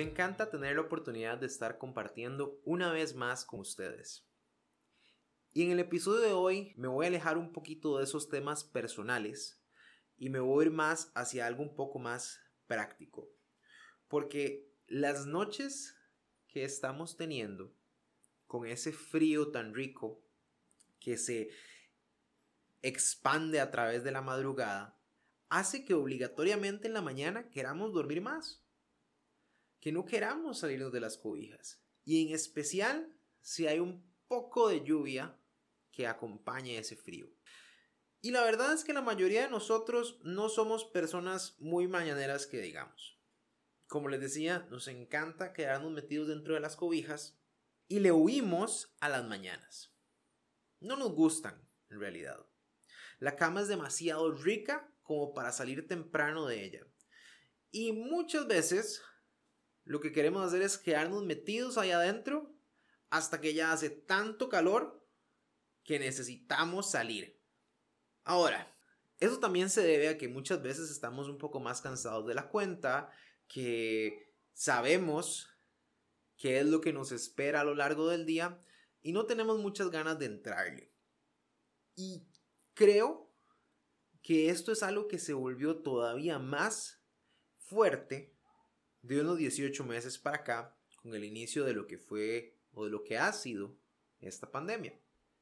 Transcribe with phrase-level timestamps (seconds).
[0.00, 4.26] Me encanta tener la oportunidad de estar compartiendo una vez más con ustedes.
[5.52, 8.64] Y en el episodio de hoy me voy a alejar un poquito de esos temas
[8.64, 9.62] personales
[10.16, 13.28] y me voy a ir más hacia algo un poco más práctico.
[14.08, 15.94] Porque las noches
[16.48, 17.76] que estamos teniendo
[18.46, 20.24] con ese frío tan rico
[20.98, 21.50] que se
[22.80, 24.98] expande a través de la madrugada,
[25.50, 28.64] hace que obligatoriamente en la mañana queramos dormir más,
[29.80, 31.82] que no queramos salirnos de las cobijas.
[32.04, 35.36] Y en especial si hay un poco de lluvia
[35.90, 37.28] que acompañe ese frío.
[38.20, 42.60] Y la verdad es que la mayoría de nosotros no somos personas muy mañaneras que
[42.60, 43.18] digamos.
[43.86, 47.40] Como les decía, nos encanta quedarnos metidos dentro de las cobijas
[47.88, 49.96] y le huimos a las mañanas.
[50.80, 52.46] No nos gustan, en realidad.
[53.18, 56.86] La cama es demasiado rica como para salir temprano de ella.
[57.72, 59.02] Y muchas veces
[59.90, 62.54] lo que queremos hacer es quedarnos metidos ahí adentro
[63.10, 65.04] hasta que ya hace tanto calor
[65.82, 67.42] que necesitamos salir.
[68.22, 68.72] Ahora,
[69.18, 72.50] eso también se debe a que muchas veces estamos un poco más cansados de la
[72.50, 73.10] cuenta,
[73.48, 75.48] que sabemos
[76.36, 78.62] qué es lo que nos espera a lo largo del día
[79.02, 80.94] y no tenemos muchas ganas de entrarle.
[81.96, 82.28] Y
[82.74, 83.34] creo
[84.22, 87.02] que esto es algo que se volvió todavía más
[87.58, 88.36] fuerte
[89.02, 92.90] de unos 18 meses para acá con el inicio de lo que fue o de
[92.90, 93.76] lo que ha sido
[94.20, 94.98] esta pandemia.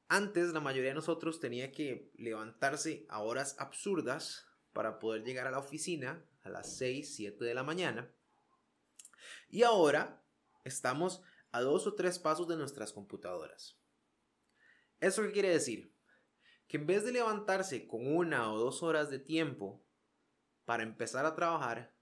[0.09, 5.51] Antes la mayoría de nosotros tenía que levantarse a horas absurdas para poder llegar a
[5.51, 8.11] la oficina a las 6, 7 de la mañana.
[9.51, 10.23] Y ahora
[10.65, 13.77] estamos a dos o tres pasos de nuestras computadoras.
[15.01, 15.93] ¿Eso qué quiere decir?
[16.69, 19.83] que en vez de levantarse con una o dos horas de tiempo
[20.67, 21.95] para empezar a trabajar,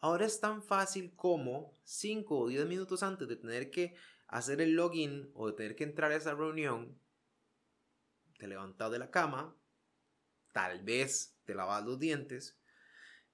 [0.00, 3.94] ahora es tan fácil como 5 o 10 minutos antes de tener que
[4.28, 7.00] hacer el login o de tener que entrar a esa reunión,
[8.38, 9.56] te levantas de la cama,
[10.52, 12.58] tal vez te lavas los dientes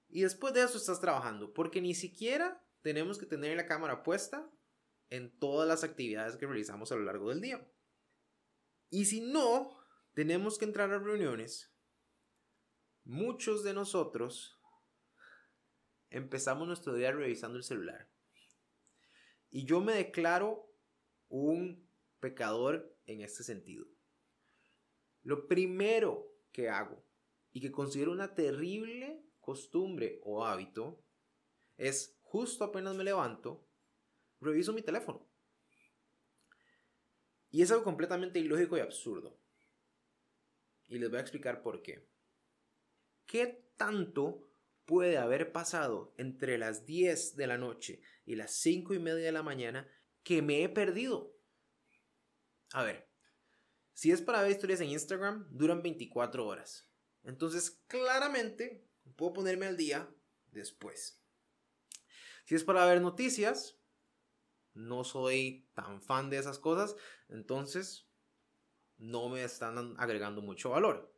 [0.09, 4.47] y después de eso estás trabajando, porque ni siquiera tenemos que tener la cámara puesta
[5.09, 7.67] en todas las actividades que realizamos a lo largo del día.
[8.91, 9.75] Y si no,
[10.13, 11.73] tenemos que entrar a reuniones,
[13.03, 14.59] muchos de nosotros
[16.13, 18.07] empezamos nuestro día revisando el celular.
[19.49, 20.71] Y yo me declaro
[21.27, 23.87] un pecador en este sentido.
[25.23, 27.03] Lo primero que hago
[27.51, 31.03] y que considero una terrible costumbre o hábito
[31.77, 33.67] es justo apenas me levanto,
[34.39, 35.27] reviso mi teléfono.
[37.49, 39.39] Y es algo completamente ilógico y absurdo.
[40.87, 42.07] Y les voy a explicar por qué.
[43.25, 44.52] ¿Qué tanto
[44.85, 49.31] puede haber pasado entre las 10 de la noche y las 5 y media de
[49.31, 49.87] la mañana
[50.23, 51.35] que me he perdido?
[52.73, 53.07] A ver,
[53.93, 56.89] si es para ver historias en Instagram, duran 24 horas.
[57.23, 58.85] Entonces, claramente,
[59.15, 60.09] puedo ponerme al día
[60.47, 61.21] después.
[62.45, 63.77] Si es para ver noticias,
[64.73, 66.95] no soy tan fan de esas cosas,
[67.29, 68.09] entonces
[68.97, 71.12] no me están agregando mucho valor.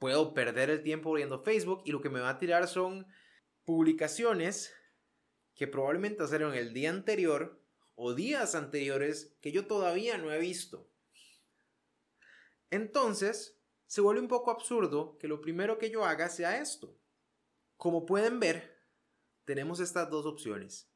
[0.00, 3.06] Puedo perder el tiempo viendo Facebook y lo que me va a tirar son
[3.66, 4.72] publicaciones
[5.54, 7.62] que probablemente hicieron el día anterior
[7.96, 10.90] o días anteriores que yo todavía no he visto.
[12.70, 16.96] Entonces, se vuelve un poco absurdo que lo primero que yo haga sea esto.
[17.76, 18.82] Como pueden ver,
[19.44, 20.90] tenemos estas dos opciones.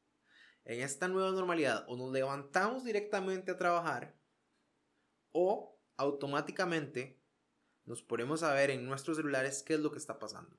[0.63, 4.17] En esta nueva normalidad, o nos levantamos directamente a trabajar,
[5.31, 7.21] o automáticamente
[7.85, 10.57] nos ponemos a ver en nuestros celulares qué es lo que está pasando.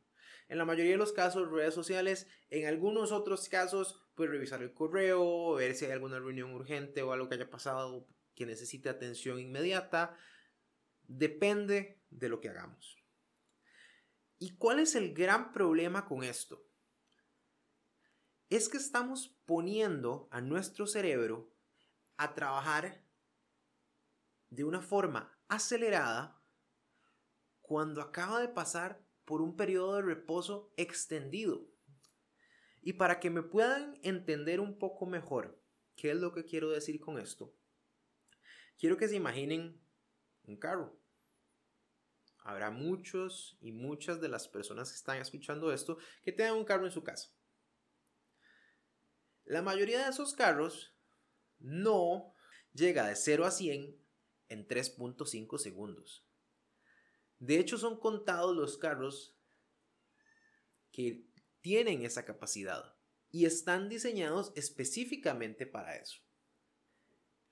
[0.48, 4.72] En la mayoría de los casos, redes sociales, en algunos otros casos, pues revisar el
[4.72, 9.40] correo, ver si hay alguna reunión urgente o algo que haya pasado que necesite atención
[9.40, 10.16] inmediata.
[11.02, 12.96] Depende de lo que hagamos.
[14.38, 16.64] ¿Y cuál es el gran problema con esto?
[18.48, 21.52] Es que estamos poniendo a nuestro cerebro
[22.16, 23.02] a trabajar
[24.50, 26.35] de una forma acelerada
[27.66, 31.66] cuando acaba de pasar por un periodo de reposo extendido.
[32.80, 35.60] Y para que me puedan entender un poco mejor
[35.96, 37.52] qué es lo que quiero decir con esto,
[38.78, 39.80] quiero que se imaginen
[40.44, 40.96] un carro.
[42.38, 46.86] Habrá muchos y muchas de las personas que están escuchando esto que tengan un carro
[46.86, 47.34] en su casa.
[49.44, 50.94] La mayoría de esos carros
[51.58, 52.32] no
[52.72, 53.96] llega de 0 a 100
[54.50, 56.25] en 3.5 segundos.
[57.38, 59.36] De hecho, son contados los carros
[60.90, 61.26] que
[61.60, 62.94] tienen esa capacidad.
[63.28, 66.22] y están diseñados específicamente para eso.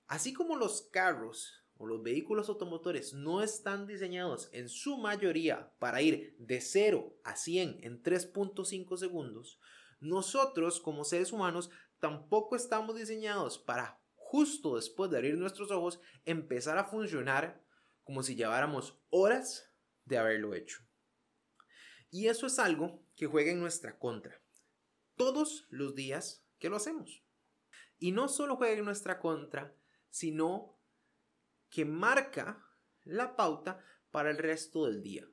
[0.07, 6.01] Así como los carros o los vehículos automotores no están diseñados en su mayoría para
[6.01, 9.59] ir de 0 a 100 en 3.5 segundos,
[9.99, 16.77] nosotros como seres humanos tampoco estamos diseñados para justo después de abrir nuestros ojos empezar
[16.77, 17.63] a funcionar
[18.03, 19.74] como si lleváramos horas
[20.05, 20.83] de haberlo hecho.
[22.09, 24.39] Y eso es algo que juega en nuestra contra.
[25.15, 27.23] Todos los días que lo hacemos.
[27.97, 29.75] Y no solo juega en nuestra contra,
[30.09, 30.79] sino
[31.69, 32.65] que marca
[33.03, 35.27] la pauta para el resto del día.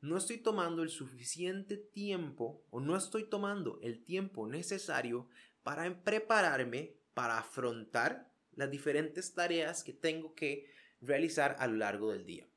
[0.00, 5.28] No estoy tomando el suficiente tiempo o no estoy tomando el tiempo necesario
[5.62, 10.70] para prepararme para afrontar las diferentes tareas que tengo que
[11.00, 12.48] realizar a lo largo del día.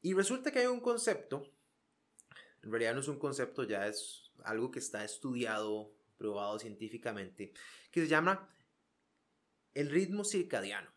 [0.00, 1.52] Y resulta que hay un concepto,
[2.62, 7.52] en realidad no es un concepto, ya es algo que está estudiado, probado científicamente,
[7.90, 8.48] que se llama
[9.74, 10.90] el ritmo circadiano.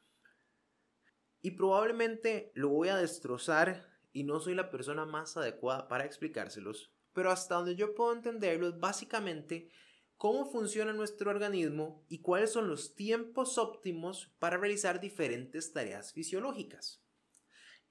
[1.42, 6.92] Y probablemente lo voy a destrozar y no soy la persona más adecuada para explicárselos,
[7.14, 9.70] pero hasta donde yo puedo entenderlo es básicamente
[10.18, 17.02] cómo funciona nuestro organismo y cuáles son los tiempos óptimos para realizar diferentes tareas fisiológicas.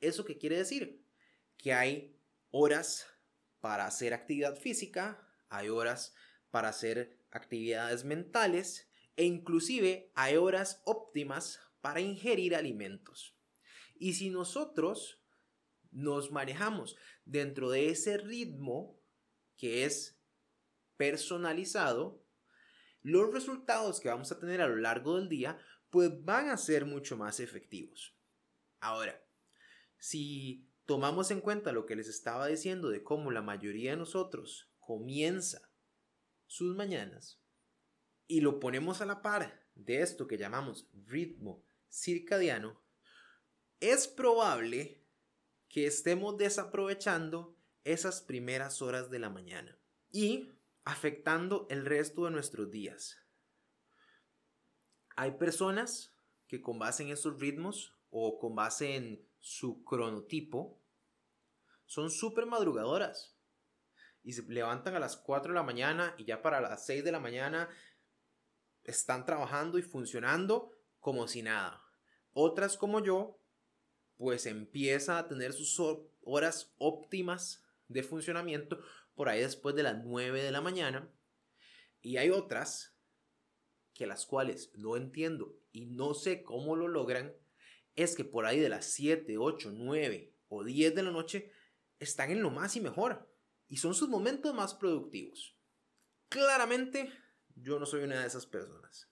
[0.00, 1.04] ¿Eso qué quiere decir?
[1.56, 2.16] Que hay
[2.50, 3.06] horas
[3.60, 6.14] para hacer actividad física, hay horas
[6.50, 13.36] para hacer actividades mentales e inclusive hay horas óptimas para ingerir alimentos.
[13.96, 15.20] Y si nosotros
[15.90, 19.00] nos manejamos dentro de ese ritmo
[19.56, 20.13] que es
[20.96, 22.24] personalizado,
[23.02, 25.58] los resultados que vamos a tener a lo largo del día
[25.90, 28.16] pues van a ser mucho más efectivos.
[28.80, 29.24] Ahora,
[29.98, 34.72] si tomamos en cuenta lo que les estaba diciendo de cómo la mayoría de nosotros
[34.80, 35.70] comienza
[36.46, 37.40] sus mañanas
[38.26, 42.82] y lo ponemos a la par de esto que llamamos ritmo circadiano,
[43.80, 45.06] es probable
[45.68, 49.78] que estemos desaprovechando esas primeras horas de la mañana
[50.10, 50.53] y
[50.84, 53.18] afectando el resto de nuestros días.
[55.16, 56.14] Hay personas
[56.46, 60.80] que con base en esos ritmos o con base en su cronotipo
[61.86, 63.36] son súper madrugadoras
[64.22, 67.12] y se levantan a las 4 de la mañana y ya para las 6 de
[67.12, 67.68] la mañana
[68.82, 71.82] están trabajando y funcionando como si nada.
[72.32, 73.38] Otras como yo,
[74.16, 75.80] pues empieza a tener sus
[76.22, 78.80] horas óptimas de funcionamiento
[79.14, 81.10] por ahí después de las 9 de la mañana.
[82.00, 82.96] Y hay otras
[83.94, 87.34] que las cuales no entiendo y no sé cómo lo logran,
[87.94, 91.52] es que por ahí de las 7, 8, 9 o 10 de la noche
[91.98, 93.30] están en lo más y mejor
[93.68, 95.56] y son sus momentos más productivos.
[96.28, 97.12] Claramente
[97.54, 99.10] yo no soy una de esas personas.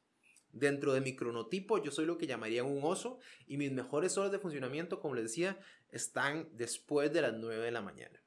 [0.51, 4.33] Dentro de mi cronotipo, yo soy lo que llamaría un oso y mis mejores horas
[4.33, 5.59] de funcionamiento, como les decía,
[5.89, 8.22] están después de las 9 de la mañana.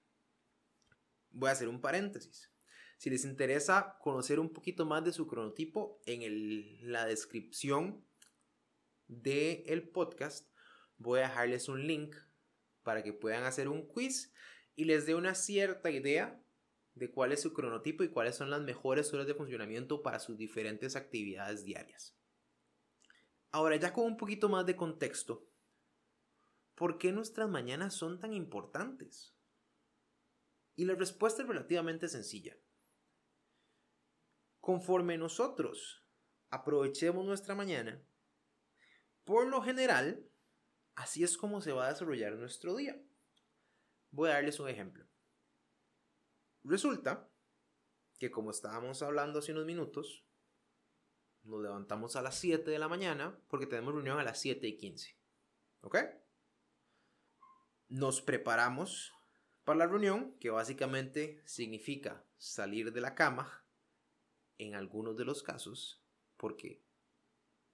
[1.35, 2.49] Voy a hacer un paréntesis.
[2.97, 8.05] Si les interesa conocer un poquito más de su cronotipo, en la descripción
[9.07, 10.49] del podcast
[10.97, 12.15] voy a dejarles un link
[12.83, 14.33] para que puedan hacer un quiz
[14.77, 16.41] y les dé una cierta idea
[16.93, 20.37] de cuál es su cronotipo y cuáles son las mejores horas de funcionamiento para sus
[20.37, 22.15] diferentes actividades diarias.
[23.51, 25.49] Ahora, ya con un poquito más de contexto,
[26.75, 29.34] ¿por qué nuestras mañanas son tan importantes?
[30.75, 32.57] Y la respuesta es relativamente sencilla.
[34.59, 36.05] Conforme nosotros
[36.49, 38.03] aprovechemos nuestra mañana,
[39.23, 40.29] por lo general,
[40.95, 43.01] así es como se va a desarrollar nuestro día.
[44.11, 45.05] Voy a darles un ejemplo.
[46.63, 47.29] Resulta
[48.19, 50.25] que como estábamos hablando hace unos minutos,
[51.43, 54.77] nos levantamos a las 7 de la mañana porque tenemos reunión a las 7 y
[54.77, 55.17] 15.
[55.81, 55.97] ¿Ok?
[57.87, 59.14] Nos preparamos
[59.65, 63.65] para la reunión, que básicamente significa salir de la cama,
[64.57, 66.01] en algunos de los casos,
[66.37, 66.85] porque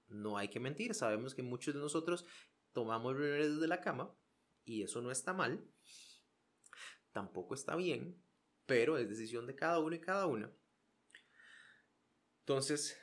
[0.07, 2.25] no hay que mentir, sabemos que muchos de nosotros
[2.71, 4.15] tomamos reuniones desde la cama
[4.63, 5.63] y eso no está mal,
[7.11, 8.23] tampoco está bien,
[8.65, 10.51] pero es decisión de cada uno y cada una.
[12.39, 12.97] Entonces,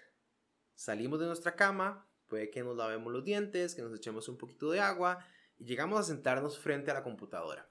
[0.75, 4.71] salimos de nuestra cama, puede que nos lavemos los dientes, que nos echemos un poquito
[4.71, 5.25] de agua
[5.57, 7.71] y llegamos a sentarnos frente a la computadora.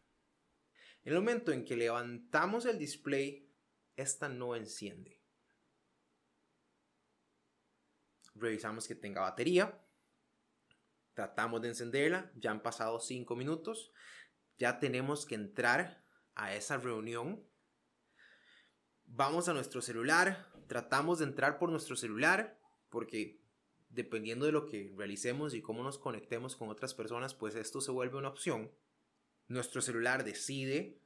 [1.07, 3.49] En el momento en que levantamos el display,
[3.95, 5.23] esta no enciende.
[8.35, 9.81] Revisamos que tenga batería.
[11.13, 12.29] Tratamos de encenderla.
[12.35, 13.93] Ya han pasado 5 minutos.
[14.57, 16.03] Ya tenemos que entrar
[16.35, 17.47] a esa reunión
[19.05, 22.59] vamos a nuestro celular, tratamos de entrar por nuestro celular,
[22.89, 23.41] porque
[23.87, 27.91] dependiendo de lo que realicemos y cómo nos conectemos con otras personas, pues esto se
[27.91, 28.69] vuelve una opción.
[29.47, 31.01] Nuestro celular decide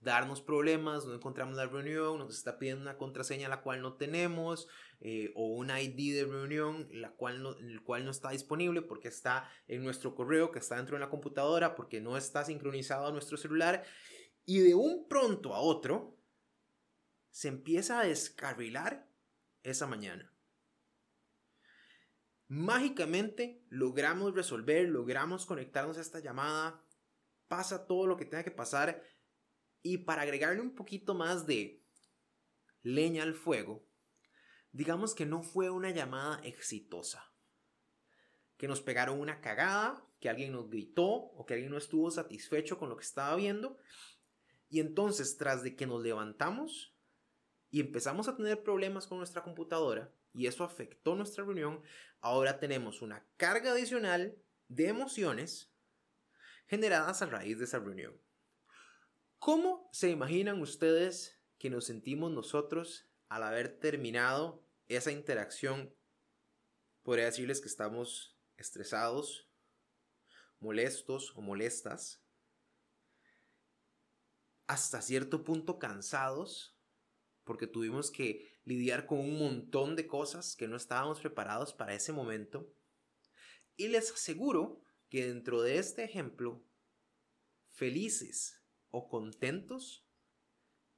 [0.00, 4.68] darnos problemas, no encontramos la reunión, nos está pidiendo una contraseña la cual no tenemos,
[5.00, 9.08] eh, o un ID de reunión la cual no, el cual no está disponible porque
[9.08, 13.12] está en nuestro correo, que está dentro de la computadora, porque no está sincronizado a
[13.12, 13.84] nuestro celular,
[14.44, 16.16] y de un pronto a otro
[17.30, 19.08] se empieza a descarrilar
[19.62, 20.32] esa mañana.
[22.48, 26.82] Mágicamente logramos resolver, logramos conectarnos a esta llamada,
[27.48, 29.02] pasa todo lo que tenga que pasar
[29.82, 31.84] y para agregarle un poquito más de
[32.82, 33.86] leña al fuego,
[34.72, 37.32] digamos que no fue una llamada exitosa.
[38.56, 42.78] Que nos pegaron una cagada, que alguien nos gritó o que alguien no estuvo satisfecho
[42.78, 43.78] con lo que estaba viendo.
[44.68, 46.94] Y entonces, tras de que nos levantamos
[47.70, 51.82] y empezamos a tener problemas con nuestra computadora, y eso afectó nuestra reunión,
[52.20, 54.36] ahora tenemos una carga adicional
[54.68, 55.67] de emociones
[56.68, 58.20] generadas a raíz de esa reunión.
[59.38, 65.94] ¿Cómo se imaginan ustedes que nos sentimos nosotros al haber terminado esa interacción?
[67.02, 69.48] Podría decirles que estamos estresados,
[70.60, 72.22] molestos o molestas,
[74.66, 76.76] hasta cierto punto cansados,
[77.44, 82.12] porque tuvimos que lidiar con un montón de cosas que no estábamos preparados para ese
[82.12, 82.70] momento.
[83.76, 86.64] Y les aseguro que dentro de este ejemplo,
[87.70, 90.06] felices o contentos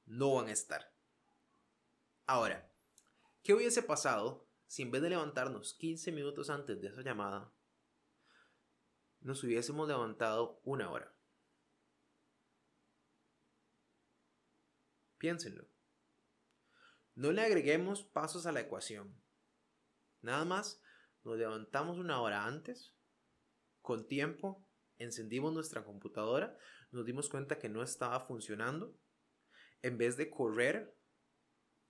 [0.05, 0.93] no van a estar.
[2.25, 2.73] Ahora,
[3.43, 7.53] ¿qué hubiese pasado si en vez de levantarnos 15 minutos antes de esa llamada,
[9.19, 11.15] nos hubiésemos levantado una hora?
[15.17, 15.69] Piénsenlo.
[17.15, 19.21] No le agreguemos pasos a la ecuación.
[20.21, 20.81] Nada más
[21.23, 22.95] nos levantamos una hora antes,
[23.81, 24.65] con tiempo,
[24.97, 26.57] encendimos nuestra computadora,
[26.91, 28.97] nos dimos cuenta que no estaba funcionando.
[29.81, 30.95] En vez de correr,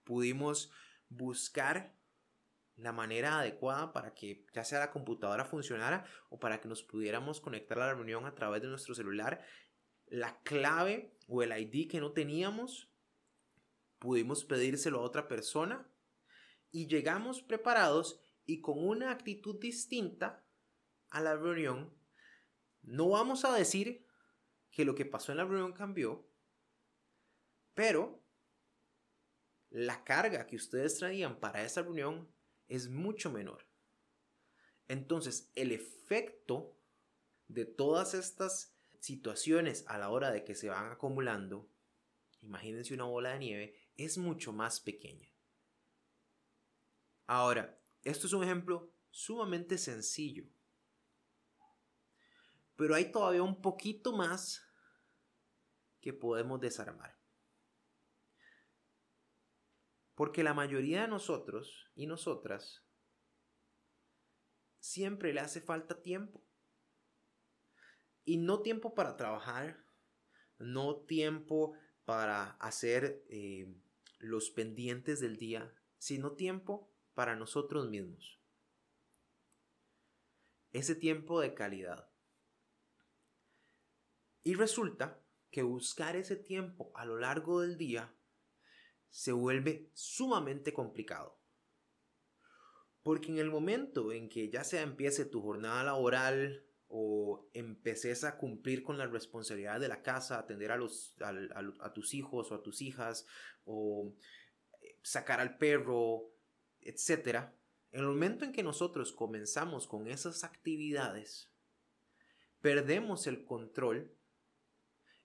[0.03, 0.71] pudimos
[1.10, 1.95] buscar
[2.77, 7.41] la manera adecuada para que ya sea la computadora funcionara o para que nos pudiéramos
[7.41, 9.43] conectar a la reunión a través de nuestro celular.
[10.07, 12.91] La clave o el ID que no teníamos,
[14.00, 15.88] pudimos pedírselo a otra persona
[16.71, 20.43] y llegamos preparados y con una actitud distinta
[21.11, 21.93] a la reunión.
[22.81, 24.07] No vamos a decir
[24.71, 26.27] que lo que pasó en la reunión cambió,
[27.73, 28.23] pero
[29.69, 32.33] la carga que ustedes traían para esa reunión
[32.67, 33.67] es mucho menor.
[34.87, 36.77] Entonces, el efecto
[37.47, 41.69] de todas estas situaciones a la hora de que se van acumulando,
[42.41, 45.29] imagínense una bola de nieve, es mucho más pequeña.
[47.27, 50.45] Ahora, esto es un ejemplo sumamente sencillo
[52.81, 54.67] pero hay todavía un poquito más
[56.00, 57.15] que podemos desarmar.
[60.15, 62.83] Porque la mayoría de nosotros y nosotras
[64.79, 66.43] siempre le hace falta tiempo.
[68.25, 69.85] Y no tiempo para trabajar,
[70.57, 73.71] no tiempo para hacer eh,
[74.17, 78.39] los pendientes del día, sino tiempo para nosotros mismos.
[80.71, 82.10] Ese tiempo de calidad.
[84.43, 85.21] Y resulta
[85.51, 88.15] que buscar ese tiempo a lo largo del día
[89.10, 91.38] se vuelve sumamente complicado.
[93.03, 98.38] Porque en el momento en que ya sea empiece tu jornada laboral o empeces a
[98.38, 100.79] cumplir con las responsabilidades de la casa, atender a,
[101.79, 103.25] a, tus hijos o a tus hijas,
[103.63, 104.13] o
[104.81, 106.33] eh, sacar al perro,
[106.81, 107.50] etc.,
[107.91, 111.51] en el momento en que nosotros comenzamos con esas actividades,
[112.62, 114.15] perdemos el control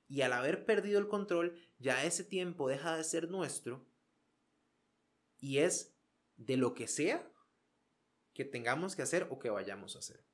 [0.08, 3.86] y al haber perdido el control, ya ese tiempo deja de ser nuestro
[5.38, 5.94] y es
[6.36, 7.30] de lo que sea
[8.32, 10.24] que tengamos que hacer o que vayamos a hacer.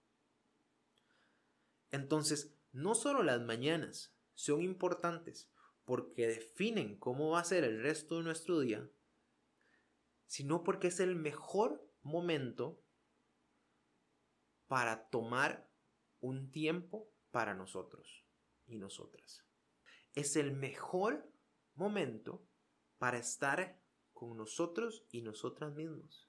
[1.90, 5.50] Entonces, no solo las mañanas son importantes
[5.84, 8.88] porque definen cómo va a ser el resto de nuestro día,
[10.26, 12.82] sino porque es el mejor momento
[14.66, 15.70] para tomar
[16.20, 18.24] un tiempo para nosotros
[18.66, 19.44] y nosotras
[20.14, 21.30] es el mejor
[21.74, 22.46] momento
[22.98, 23.80] para estar
[24.12, 26.28] con nosotros y nosotras mismos.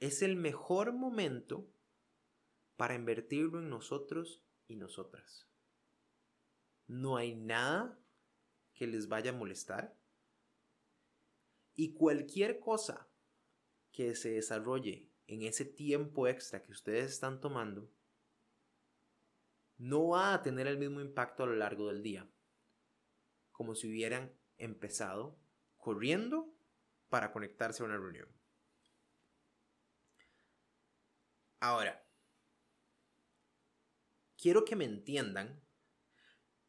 [0.00, 1.68] Es el mejor momento
[2.76, 5.48] para invertirlo en nosotros y nosotras.
[6.86, 7.98] No hay nada
[8.74, 9.96] que les vaya a molestar.
[11.74, 13.08] Y cualquier cosa
[13.92, 17.90] que se desarrolle en ese tiempo extra que ustedes están tomando,
[19.78, 22.31] no va a tener el mismo impacto a lo largo del día,
[23.62, 25.38] como si hubieran empezado
[25.76, 26.52] corriendo
[27.08, 28.28] para conectarse a una reunión.
[31.60, 32.04] Ahora,
[34.36, 35.64] quiero que me entiendan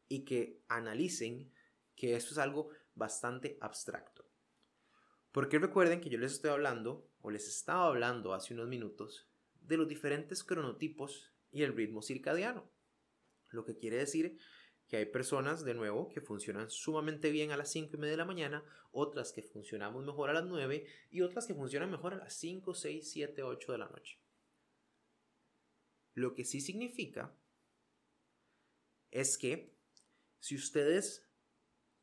[0.07, 1.51] y que analicen
[1.95, 4.29] que esto es algo bastante abstracto.
[5.31, 9.77] Porque recuerden que yo les estoy hablando, o les estaba hablando hace unos minutos, de
[9.77, 12.71] los diferentes cronotipos y el ritmo circadiano.
[13.49, 14.37] Lo que quiere decir
[14.93, 18.17] que hay personas, de nuevo, que funcionan sumamente bien a las 5 y media de
[18.17, 22.17] la mañana, otras que funcionamos mejor a las 9 y otras que funcionan mejor a
[22.17, 24.21] las 5, 6, 7, 8 de la noche.
[26.13, 27.35] Lo que sí significa
[29.09, 29.75] es que
[30.37, 31.27] si ustedes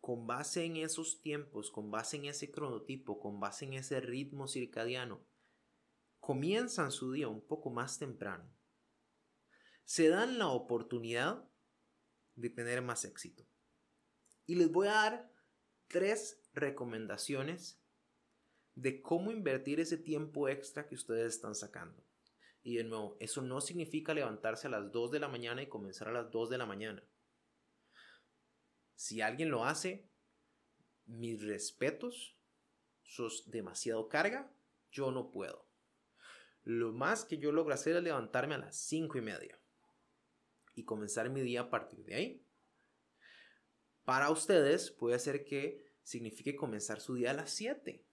[0.00, 4.48] con base en esos tiempos, con base en ese cronotipo, con base en ese ritmo
[4.48, 5.24] circadiano,
[6.18, 8.52] comienzan su día un poco más temprano,
[9.84, 11.49] se dan la oportunidad
[12.40, 13.46] de tener más éxito.
[14.46, 15.32] Y les voy a dar
[15.88, 17.80] tres recomendaciones
[18.74, 22.02] de cómo invertir ese tiempo extra que ustedes están sacando.
[22.62, 26.08] Y de nuevo, eso no significa levantarse a las 2 de la mañana y comenzar
[26.08, 27.02] a las 2 de la mañana.
[28.94, 30.08] Si alguien lo hace,
[31.06, 32.36] mis respetos,
[33.02, 34.52] sos demasiado carga,
[34.90, 35.68] yo no puedo.
[36.62, 39.59] Lo más que yo logro hacer es levantarme a las 5 y media
[40.74, 42.46] y comenzar mi día a partir de ahí.
[44.04, 48.04] Para ustedes puede ser que signifique comenzar su día a las 7.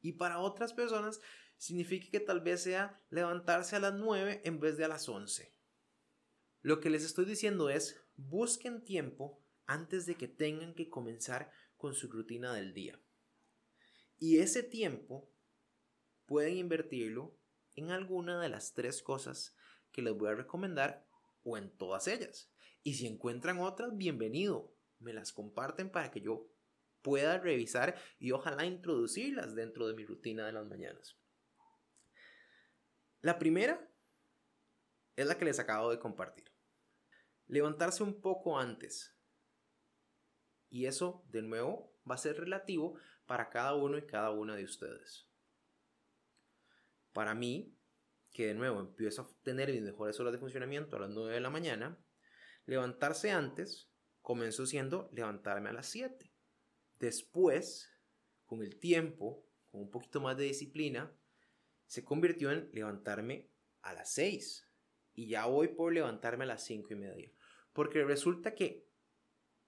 [0.00, 1.20] Y para otras personas
[1.56, 5.54] signifique que tal vez sea levantarse a las 9 en vez de a las 11.
[6.60, 11.94] Lo que les estoy diciendo es, busquen tiempo antes de que tengan que comenzar con
[11.94, 13.00] su rutina del día.
[14.18, 15.32] Y ese tiempo
[16.26, 17.36] pueden invertirlo
[17.74, 19.56] en alguna de las tres cosas
[19.90, 21.08] que les voy a recomendar
[21.42, 22.52] o en todas ellas.
[22.82, 24.74] Y si encuentran otras, bienvenido.
[24.98, 26.48] Me las comparten para que yo
[27.02, 31.18] pueda revisar y ojalá introducirlas dentro de mi rutina de las mañanas.
[33.20, 33.88] La primera
[35.16, 36.52] es la que les acabo de compartir.
[37.46, 39.16] Levantarse un poco antes
[40.72, 44.64] y eso, de nuevo, va a ser relativo para cada uno y cada una de
[44.64, 45.28] ustedes.
[47.12, 47.76] Para mí,
[48.32, 51.40] que de nuevo empiezo a tener mis mejores horas de funcionamiento a las 9 de
[51.40, 51.98] la mañana,
[52.66, 53.90] levantarse antes
[54.20, 56.32] comenzó siendo levantarme a las 7.
[56.98, 57.90] Después,
[58.46, 61.12] con el tiempo, con un poquito más de disciplina,
[61.86, 63.50] se convirtió en levantarme
[63.82, 64.68] a las 6.
[65.14, 67.32] Y ya voy por levantarme a las 5 y media.
[67.72, 68.88] Porque resulta que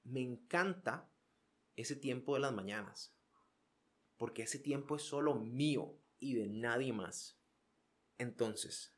[0.05, 1.11] me encanta
[1.77, 3.17] ese tiempo de las mañanas,
[4.17, 7.41] porque ese tiempo es solo mío y de nadie más.
[8.19, 8.95] Entonces,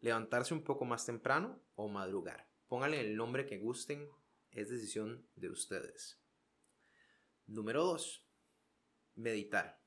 [0.00, 2.48] levantarse un poco más temprano o madrugar.
[2.66, 4.08] Pónganle el nombre que gusten,
[4.50, 6.20] es decisión de ustedes.
[7.46, 8.26] Número 2.
[9.16, 9.82] Meditar.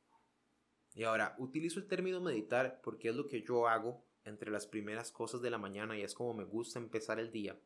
[0.93, 5.11] Y ahora, utilizo el término meditar porque es lo que yo hago entre las primeras
[5.11, 7.59] cosas de la mañana y es como me gusta empezar el día.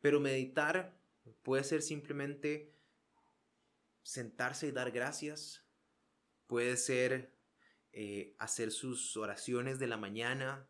[0.00, 1.00] Pero meditar
[1.42, 2.74] Puede ser simplemente
[4.02, 5.64] sentarse y dar gracias.
[6.46, 7.34] Puede ser
[7.92, 10.68] eh, hacer sus oraciones de la mañana.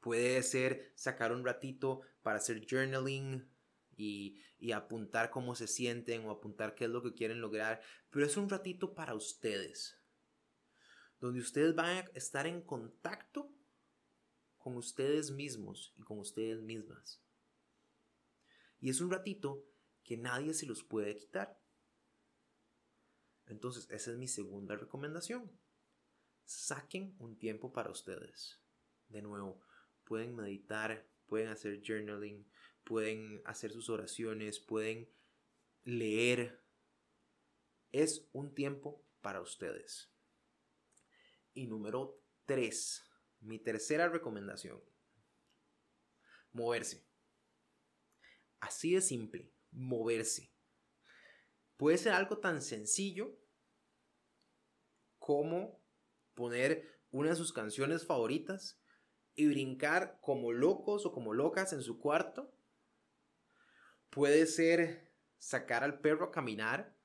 [0.00, 3.50] Puede ser sacar un ratito para hacer journaling
[3.96, 7.82] y, y, apuntar cómo se sienten o apuntar qué es lo que quieren lograr.
[8.10, 9.98] Pero es un ratito para ustedes.
[11.18, 13.52] Donde ustedes van a estar en contacto
[14.56, 17.22] con ustedes mismos y con ustedes mismas.
[18.78, 19.64] Y es un ratito
[20.04, 21.60] que nadie se los puede quitar.
[23.46, 25.50] Entonces, esa es mi segunda recomendación.
[26.50, 28.60] Saquen un tiempo para ustedes.
[29.08, 29.60] De nuevo,
[30.02, 32.44] pueden meditar, pueden hacer journaling,
[32.82, 35.08] pueden hacer sus oraciones, pueden
[35.84, 36.60] leer.
[37.92, 40.10] Es un tiempo para ustedes.
[41.54, 43.04] Y número tres,
[43.38, 44.82] mi tercera recomendación.
[46.50, 47.06] Moverse.
[48.58, 50.52] Así de simple, moverse.
[51.76, 53.38] Puede ser algo tan sencillo
[55.20, 55.79] como
[56.40, 58.80] poner una de sus canciones favoritas
[59.34, 62.50] y brincar como locos o como locas en su cuarto.
[64.08, 66.96] Puede ser sacar al perro a caminar.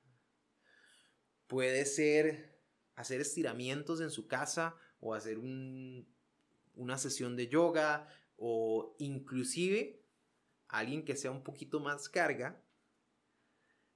[1.46, 2.62] Puede ser
[2.94, 10.02] hacer estiramientos en su casa o hacer una sesión de yoga o inclusive
[10.68, 12.58] alguien que sea un poquito más carga,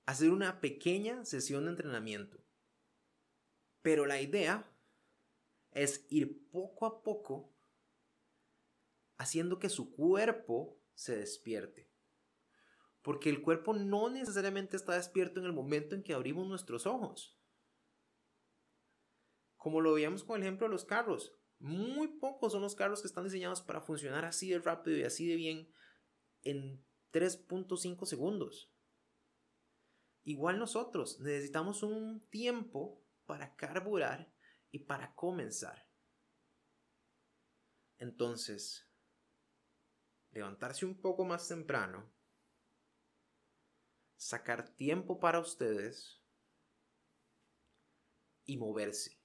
[0.05, 2.45] hacer una pequeña sesión de entrenamiento.
[3.81, 4.71] Pero la idea
[5.73, 7.55] es ir poco a poco
[9.17, 11.91] haciendo que su cuerpo se despierte.
[13.03, 17.39] Porque el cuerpo no necesariamente está despierto en el momento en que abrimos nuestros ojos.
[19.57, 21.37] Como lo veíamos con el ejemplo de los carros.
[21.59, 25.29] Muy pocos son los carros que están diseñados para funcionar así de rápido y así
[25.29, 25.71] de bien
[26.43, 28.73] en 3.5 segundos.
[30.25, 34.33] Igual nosotros necesitamos un tiempo para carburar
[34.71, 35.87] y para comenzar.
[37.99, 38.87] Entonces,
[40.33, 42.11] levantarse un poco más temprano,
[44.17, 46.21] sacar tiempo para ustedes
[48.45, 49.19] y moverse.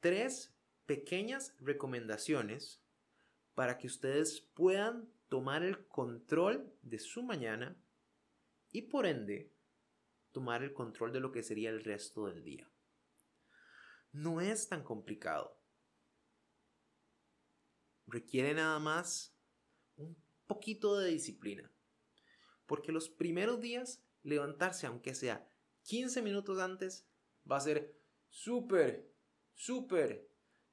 [0.00, 2.82] Tres pequeñas recomendaciones
[3.54, 7.76] para que ustedes puedan tomar el control de su mañana
[8.70, 9.52] y por ende
[10.32, 12.70] tomar el control de lo que sería el resto del día.
[14.16, 15.60] No es tan complicado.
[18.06, 19.36] Requiere nada más
[19.96, 21.70] un poquito de disciplina.
[22.64, 25.46] Porque los primeros días levantarse, aunque sea
[25.82, 27.06] 15 minutos antes,
[27.48, 28.00] va a ser
[28.30, 29.14] súper,
[29.52, 30.32] súper,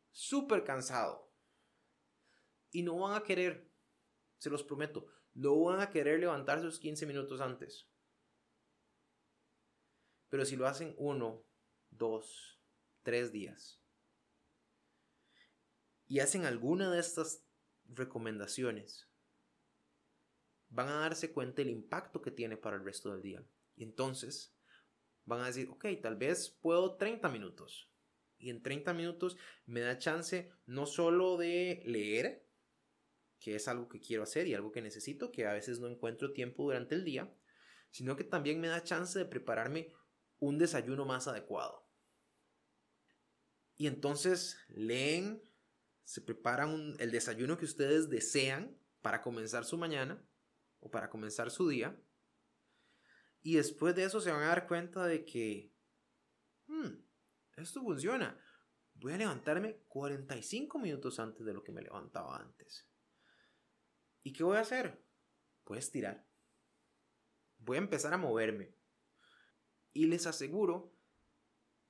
[0.10, 1.30] súper cansado.
[2.72, 3.70] Y no van a querer,
[4.38, 7.90] se los prometo, no van a querer levantarse los 15 minutos antes.
[10.30, 11.46] Pero si lo hacen uno,
[11.90, 12.53] dos,
[13.04, 13.84] tres días
[16.14, 17.44] y hacen alguna de estas
[17.86, 19.10] recomendaciones,
[20.70, 23.44] van a darse cuenta del impacto que tiene para el resto del día.
[23.76, 24.56] Y entonces
[25.26, 27.90] van a decir, ok, tal vez puedo 30 minutos.
[28.38, 32.48] Y en 30 minutos me da chance no solo de leer,
[33.40, 36.34] que es algo que quiero hacer y algo que necesito, que a veces no encuentro
[36.34, 37.34] tiempo durante el día,
[37.90, 39.92] sino que también me da chance de prepararme
[40.40, 41.83] un desayuno más adecuado.
[43.76, 45.42] Y entonces leen,
[46.04, 50.24] se preparan el desayuno que ustedes desean para comenzar su mañana
[50.80, 52.00] o para comenzar su día.
[53.42, 55.74] Y después de eso se van a dar cuenta de que,
[56.68, 56.90] hmm,
[57.58, 58.40] esto funciona.
[58.96, 62.88] Voy a levantarme 45 minutos antes de lo que me levantaba antes.
[64.24, 65.04] ¿Y qué voy a hacer?
[65.66, 66.26] Voy a estirar.
[67.58, 68.76] Voy a empezar a moverme.
[69.92, 70.93] Y les aseguro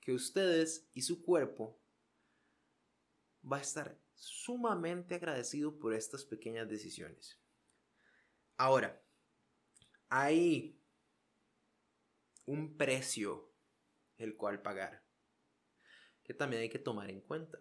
[0.03, 1.81] que ustedes y su cuerpo
[3.49, 7.41] va a estar sumamente agradecido por estas pequeñas decisiones.
[8.57, 9.01] Ahora,
[10.09, 10.79] hay
[12.45, 13.55] un precio
[14.17, 15.03] el cual pagar
[16.21, 17.59] que también hay que tomar en cuenta.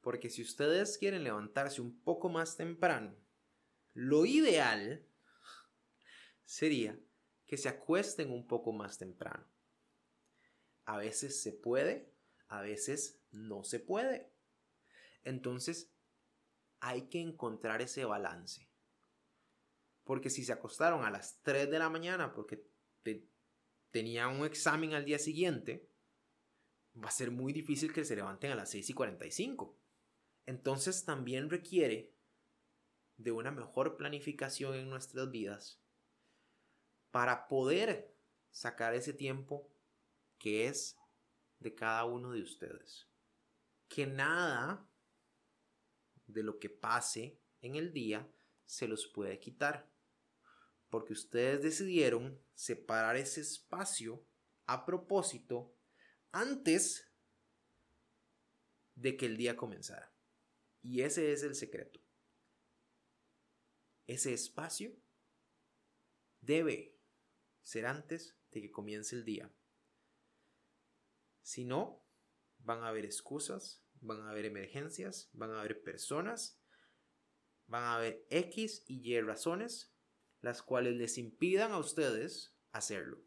[0.00, 3.16] Porque si ustedes quieren levantarse un poco más temprano,
[3.94, 5.06] lo ideal
[6.44, 6.98] sería
[7.46, 9.53] que se acuesten un poco más temprano.
[10.84, 12.12] A veces se puede,
[12.48, 14.32] a veces no se puede.
[15.22, 15.92] Entonces,
[16.80, 18.68] hay que encontrar ese balance.
[20.04, 22.68] Porque si se acostaron a las 3 de la mañana porque
[23.90, 25.88] tenían un examen al día siguiente,
[27.02, 29.78] va a ser muy difícil que se levanten a las 6 y 45.
[30.46, 32.14] Entonces también requiere
[33.16, 35.80] de una mejor planificación en nuestras vidas
[37.10, 38.14] para poder
[38.50, 39.73] sacar ese tiempo
[40.44, 40.98] que es
[41.58, 43.08] de cada uno de ustedes.
[43.88, 44.86] Que nada
[46.26, 48.30] de lo que pase en el día
[48.66, 49.90] se los puede quitar.
[50.90, 54.22] Porque ustedes decidieron separar ese espacio
[54.66, 55.74] a propósito
[56.30, 57.10] antes
[58.94, 60.14] de que el día comenzara.
[60.82, 62.00] Y ese es el secreto.
[64.06, 64.94] Ese espacio
[66.42, 66.98] debe
[67.62, 69.50] ser antes de que comience el día.
[71.44, 72.02] Si no,
[72.58, 76.58] van a haber excusas, van a haber emergencias, van a haber personas,
[77.66, 79.94] van a haber X y Y razones
[80.40, 83.22] las cuales les impidan a ustedes hacerlo.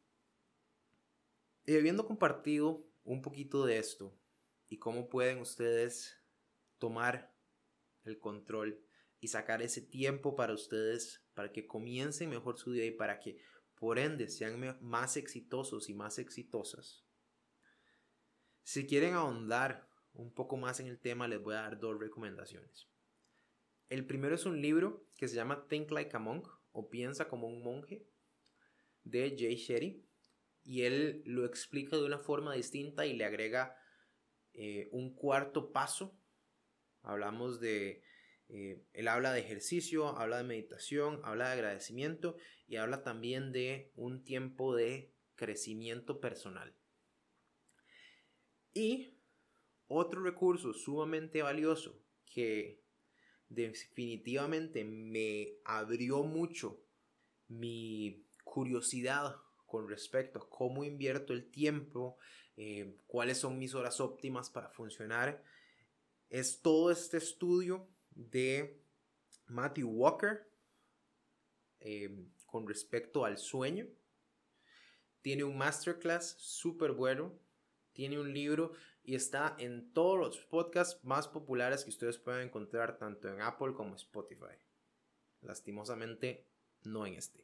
[1.66, 4.20] Y habiendo compartido un poquito de esto
[4.68, 6.18] y cómo pueden ustedes
[6.80, 7.36] tomar
[8.04, 8.84] el control
[9.20, 13.38] y sacar ese tiempo para ustedes, para que comiencen mejor su día y para que
[13.76, 17.07] por ende sean más exitosos y más exitosas.
[18.68, 22.90] Si quieren ahondar un poco más en el tema, les voy a dar dos recomendaciones.
[23.88, 27.48] El primero es un libro que se llama Think Like a Monk o Piensa como
[27.48, 28.06] un monje
[29.06, 30.06] de Jay Shetty
[30.66, 33.78] y él lo explica de una forma distinta y le agrega
[34.52, 36.20] eh, un cuarto paso.
[37.04, 38.04] Hablamos de,
[38.50, 42.36] eh, él habla de ejercicio, habla de meditación, habla de agradecimiento
[42.68, 46.77] y habla también de un tiempo de crecimiento personal.
[48.78, 49.18] Y
[49.88, 52.84] otro recurso sumamente valioso que
[53.50, 56.80] definitivamente me abrió mucho
[57.48, 59.36] mi curiosidad
[59.66, 62.20] con respecto a cómo invierto el tiempo,
[62.56, 65.44] eh, cuáles son mis horas óptimas para funcionar,
[66.30, 68.80] es todo este estudio de
[69.48, 70.48] Matthew Walker
[71.80, 73.88] eh, con respecto al sueño.
[75.24, 77.47] Tiene un masterclass súper bueno,
[77.98, 83.00] tiene un libro y está en todos los podcasts más populares que ustedes pueden encontrar
[83.00, 84.54] tanto en Apple como Spotify.
[85.42, 86.48] Lastimosamente,
[86.84, 87.44] no en este.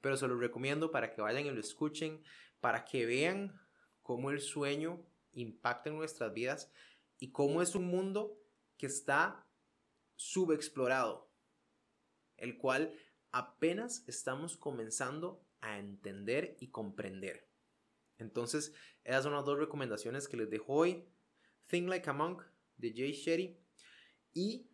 [0.00, 2.22] Pero se lo recomiendo para que vayan y lo escuchen,
[2.60, 3.60] para que vean
[4.02, 6.70] cómo el sueño impacta en nuestras vidas
[7.18, 8.38] y cómo es un mundo
[8.78, 9.44] que está
[10.14, 11.32] subexplorado,
[12.36, 12.96] el cual
[13.32, 17.53] apenas estamos comenzando a entender y comprender.
[18.18, 18.72] Entonces,
[19.02, 21.04] esas son las dos recomendaciones que les dejo hoy.
[21.66, 22.42] Think Like a Monk
[22.76, 23.58] de Jay Shetty
[24.32, 24.70] y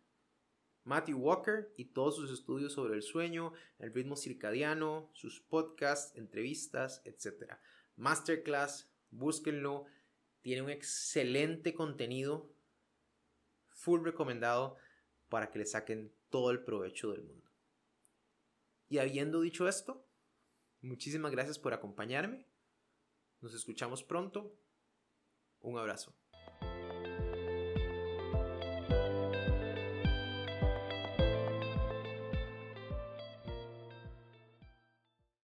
[0.83, 7.01] Matthew Walker y todos sus estudios sobre el sueño, el ritmo circadiano, sus podcasts, entrevistas,
[7.05, 7.53] etc.
[7.95, 9.85] Masterclass, búsquenlo.
[10.41, 12.51] Tiene un excelente contenido,
[13.69, 14.77] full recomendado
[15.29, 17.51] para que le saquen todo el provecho del mundo.
[18.89, 20.05] Y habiendo dicho esto,
[20.81, 22.50] muchísimas gracias por acompañarme
[23.41, 24.55] nos escuchamos pronto.
[25.59, 26.15] Un abrazo.